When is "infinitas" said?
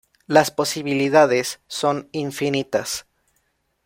2.11-3.05